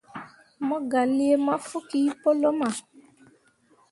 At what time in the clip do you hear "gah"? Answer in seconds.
0.91-1.07